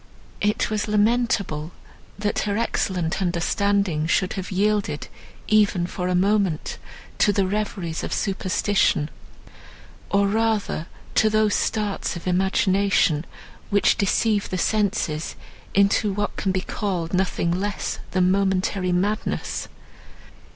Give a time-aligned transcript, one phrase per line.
[0.41, 1.73] It was lamentable,
[2.17, 5.07] that her excellent understanding should have yielded,
[5.47, 6.79] even for a moment,
[7.19, 9.11] to the reveries of superstition,
[10.09, 13.25] or rather to those starts of imagination,
[13.69, 15.35] which deceive the senses
[15.75, 19.67] into what can be called nothing less than momentary madness.